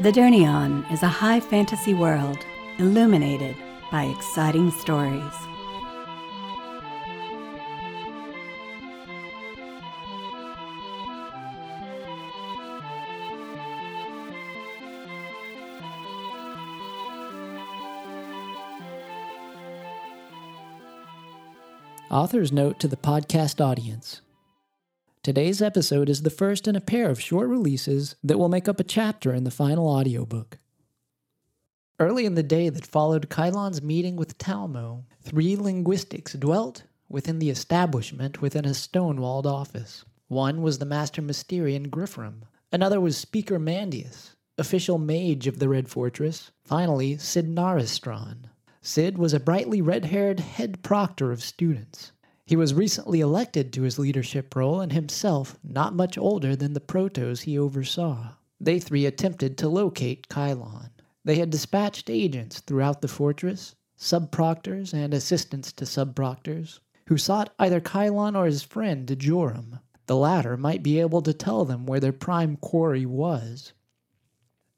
[0.00, 2.38] The Durnion is a high fantasy world
[2.78, 3.54] illuminated
[3.92, 5.34] by exciting stories.
[22.10, 24.22] Author's note to the podcast audience.
[25.22, 28.80] Today's episode is the first in a pair of short releases that will make up
[28.80, 30.56] a chapter in the final audiobook.
[31.98, 37.50] Early in the day that followed Kylon's meeting with Talmo, three linguistics dwelt within the
[37.50, 40.06] establishment within a stone walled office.
[40.28, 45.90] One was the Master Mysterion Grifram, another was Speaker Mandius, official mage of the Red
[45.90, 48.44] Fortress, finally, Sid Naristron.
[48.80, 52.12] Sid was a brightly red haired head proctor of students.
[52.50, 56.80] He was recently elected to his leadership role and himself not much older than the
[56.80, 58.32] protos he oversaw.
[58.58, 60.90] They three attempted to locate Kylon.
[61.24, 67.80] They had dispatched agents throughout the fortress, sub-proctors and assistants to sub-proctors, who sought either
[67.80, 69.78] Kylon or his friend Joram.
[70.06, 73.74] The latter might be able to tell them where their prime quarry was.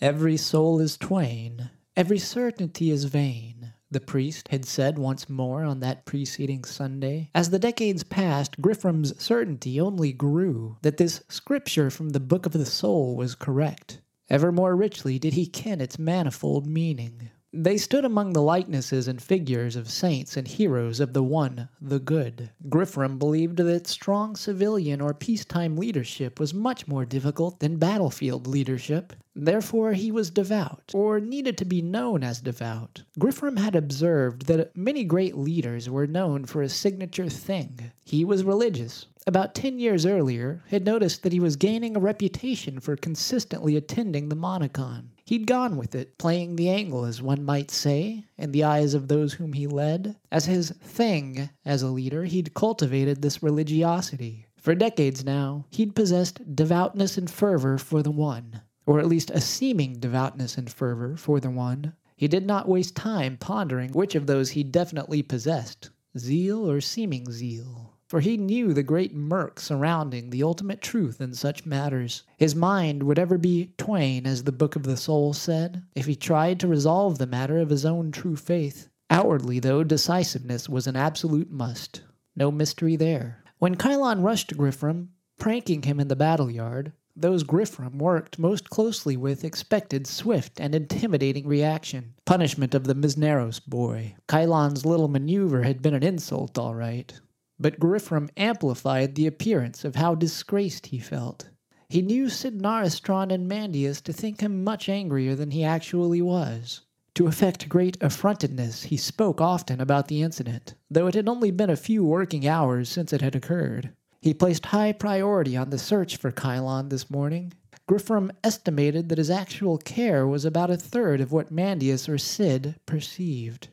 [0.00, 5.80] Every soul is twain, every certainty is vain the priest had said once more on
[5.80, 7.30] that preceding Sunday.
[7.34, 12.52] As the decades passed, Grifram's certainty only grew that this scripture from the Book of
[12.52, 14.00] the Soul was correct.
[14.28, 17.30] Ever more richly did he ken its manifold meaning.
[17.52, 22.00] They stood among the likenesses and figures of saints and heroes of the One, the
[22.00, 22.50] Good.
[22.68, 29.12] Grifram believed that strong civilian or peacetime leadership was much more difficult than battlefield leadership.
[29.34, 33.04] Therefore, he was devout, or needed to be known as devout.
[33.18, 37.92] Grifram had observed that many great leaders were known for a signature thing.
[38.04, 42.80] He was religious, about 10 years earlier, had noticed that he was gaining a reputation
[42.80, 45.10] for consistently attending the Monicon.
[45.26, 49.08] He'd gone with it, playing the angle, as one might say, in the eyes of
[49.08, 50.14] those whom he led.
[50.30, 54.46] As his thing as a leader, he'd cultivated this religiosity.
[54.56, 59.40] For decades now, he'd possessed devoutness and fervor for the one, or at least a
[59.40, 61.94] seeming devoutness and fervor for the one.
[62.16, 67.32] He did not waste time pondering which of those he definitely possessed zeal or seeming
[67.32, 72.22] zeal for he knew the great murk surrounding the ultimate truth in such matters.
[72.38, 76.14] His mind would ever be twain, as the Book of the Soul said, if he
[76.14, 78.88] tried to resolve the matter of his own true faith.
[79.10, 82.02] Outwardly, though, decisiveness was an absolute must.
[82.36, 83.42] No mystery there.
[83.58, 85.08] When Kylon rushed to Grifram,
[85.38, 90.76] pranking him in the battle yard, those Grifram worked most closely with expected swift and
[90.76, 92.14] intimidating reaction.
[92.24, 94.14] Punishment of the Misneros boy.
[94.28, 97.18] Kylon's little maneuver had been an insult, all right
[97.58, 101.48] but Grifram amplified the appearance of how disgraced he felt.
[101.88, 106.82] He knew Sidnaristron and Mandius to think him much angrier than he actually was.
[107.14, 111.70] To affect great affrontedness, he spoke often about the incident, though it had only been
[111.70, 113.92] a few working hours since it had occurred.
[114.20, 117.52] He placed high priority on the search for Kylon this morning.
[117.88, 122.74] Grifram estimated that his actual care was about a third of what Mandius or Sid
[122.84, 123.68] perceived.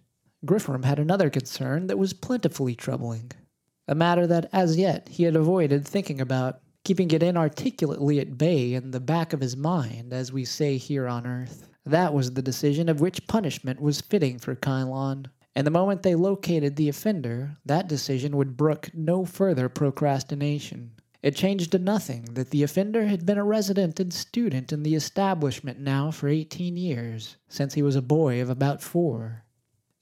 [0.45, 3.31] Grifram had another concern that was plentifully troubling
[3.87, 8.73] a matter that as yet he had avoided thinking about, keeping it inarticulately at bay
[8.73, 11.67] in the back of his mind, as we say here on earth.
[11.85, 15.25] That was the decision of which punishment was fitting for Kylon.
[15.55, 20.93] And the moment they located the offender, that decision would brook no further procrastination.
[21.21, 24.95] It changed to nothing that the offender had been a resident and student in the
[24.95, 29.45] establishment now for 18 years, since he was a boy of about four.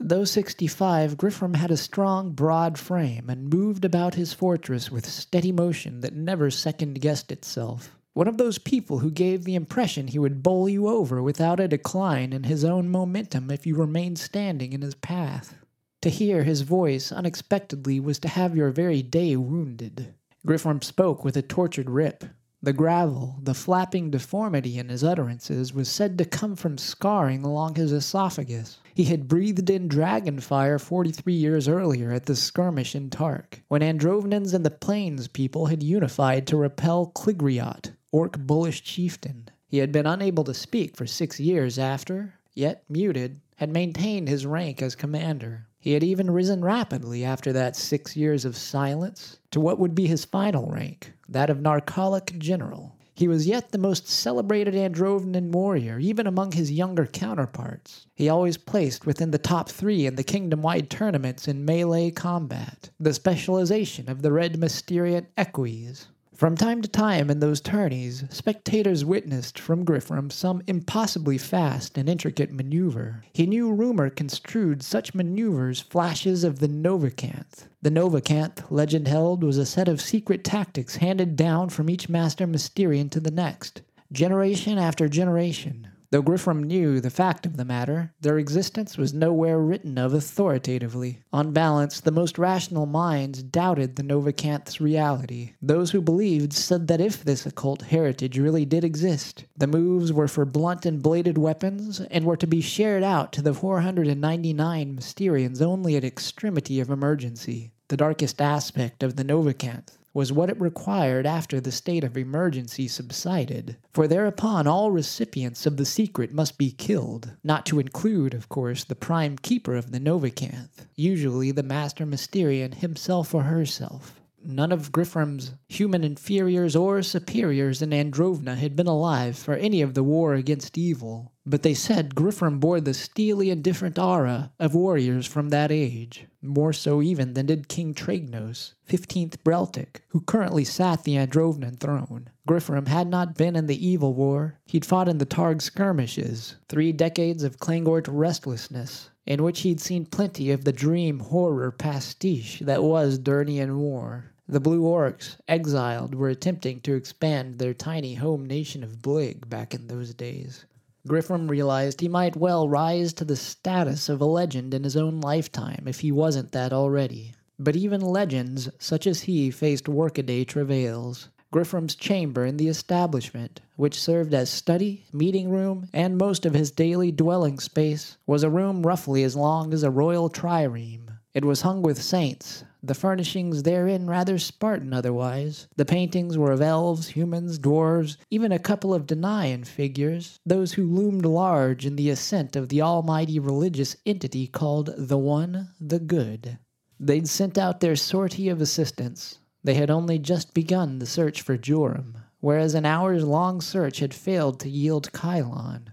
[0.03, 5.51] Though 65, Grifram had a strong, broad frame and moved about his fortress with steady
[5.51, 7.95] motion that never second guessed itself.
[8.13, 11.67] One of those people who gave the impression he would bowl you over without a
[11.67, 15.55] decline in his own momentum if you remained standing in his path.
[16.01, 20.15] To hear his voice unexpectedly was to have your very day wounded.
[20.45, 22.23] Grifram spoke with a tortured rip.
[22.63, 27.73] The gravel, the flapping deformity in his utterances was said to come from scarring along
[27.73, 28.77] his esophagus.
[28.93, 33.81] He had breathed in dragon fire 43 years earlier at the skirmish in Tark, when
[33.81, 39.49] Androvnans and the Plains people had unified to repel Kligriot, Orc bullish chieftain.
[39.67, 44.45] He had been unable to speak for six years after, yet muted, had maintained his
[44.45, 45.67] rank as commander.
[45.81, 50.05] He had even risen rapidly after that six years of silence to what would be
[50.05, 52.95] his final rank, that of Narcotic General.
[53.15, 58.05] He was yet the most celebrated Androvnan warrior, even among his younger counterparts.
[58.13, 62.91] He always placed within the top three in the kingdom wide tournaments in melee combat,
[62.99, 66.07] the specialization of the Red Mysterion Equies.
[66.41, 72.09] From time to time in those tourneys, spectators witnessed from Grifram some impossibly fast and
[72.09, 73.23] intricate maneuver.
[73.31, 77.67] He knew rumor construed such maneuvers flashes of the Novacanth.
[77.83, 82.47] The Novacanth, legend held, was a set of secret tactics handed down from each master
[82.47, 85.89] Mysterion to the next, generation after generation.
[86.11, 91.19] Though Grifram knew the fact of the matter, their existence was nowhere written of authoritatively.
[91.31, 95.53] On balance, the most rational minds doubted the Novacanth's reality.
[95.61, 100.27] Those who believed said that if this occult heritage really did exist, the moves were
[100.27, 105.61] for blunt and bladed weapons and were to be shared out to the 499 Mysterions
[105.61, 107.71] only at extremity of emergency.
[107.87, 112.87] The darkest aspect of the Novacanth was what it required after the state of emergency
[112.87, 118.49] subsided, for thereupon all recipients of the secret must be killed, not to include, of
[118.49, 124.20] course, the prime keeper of the Novacanth, usually the Master Mysterion himself or herself.
[124.43, 129.93] None of Grifram's human inferiors or superiors in Androvna had been alive for any of
[129.93, 134.73] the war against evil, but they said Grifram bore the steely and different aura of
[134.73, 140.65] warriors from that age, more so even than did King Tragnos, 15th Breltic, who currently
[140.65, 142.29] sat the Androvnan throne.
[142.47, 146.91] Grifram had not been in the evil war, he'd fought in the Targ skirmishes, three
[146.91, 152.83] decades of Klangort restlessness, in which he'd seen plenty of the dream horror pastiche that
[152.83, 154.31] was Durnian War.
[154.47, 159.73] The Blue Orcs, exiled, were attempting to expand their tiny home nation of Blig back
[159.73, 160.65] in those days.
[161.07, 165.21] Grifram realized he might well rise to the status of a legend in his own
[165.21, 167.33] lifetime if he wasn't that already.
[167.57, 171.29] But even legends such as he faced workaday travails.
[171.51, 176.71] Grifram's chamber in the establishment, which served as study, meeting room, and most of his
[176.71, 181.09] daily dwelling space, was a room roughly as long as a royal trireme.
[181.33, 185.67] It was hung with saints, the furnishings therein rather Spartan otherwise.
[185.75, 190.87] The paintings were of elves, humans, dwarves, even a couple of Danaan figures, those who
[190.87, 196.57] loomed large in the ascent of the almighty religious entity called the One, the Good.
[196.99, 199.39] They'd sent out their sortie of assistants.
[199.63, 204.13] They had only just begun the search for Joram, whereas an hour's long search had
[204.13, 205.89] failed to yield Kylon.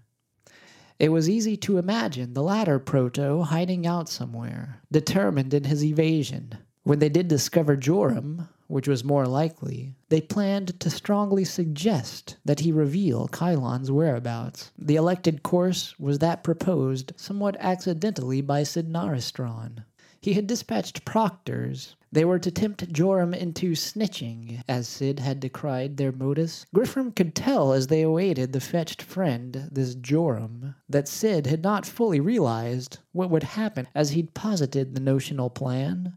[0.98, 6.58] It was easy to imagine the latter proto hiding out somewhere, determined in his evasion.
[6.82, 12.60] When they did discover Joram, which was more likely, they planned to strongly suggest that
[12.60, 14.72] he reveal Kylon's whereabouts.
[14.78, 19.84] The elected course was that proposed somewhat accidentally by Sidnaristron.
[20.20, 21.94] He had dispatched proctors.
[22.10, 26.64] They were to tempt Joram into snitching, as Sid had decried their modus.
[26.75, 31.84] Grifram could tell as they awaited the fetched friend, this Joram, that Sid had not
[31.84, 36.14] fully realized what would happen as he'd posited the notional plan.